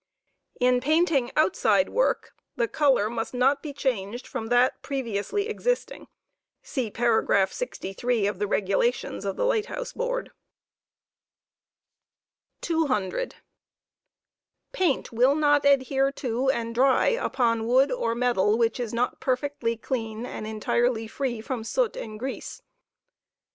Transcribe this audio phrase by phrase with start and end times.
[0.59, 6.07] In painting outside work the color must not be changed from that previously exist* ing.
[6.63, 10.31] (See paragraph 63 of the Regulations of the Light House Board.)'
[12.63, 13.35] 27 Preparation for Inaidewurk.
[13.35, 13.35] 200.
[14.71, 19.77] Paint will not adhere to and dry upon wood or metal which is not perfectly
[19.77, 22.63] on^iido^orik^ and entirely free from soot and grease.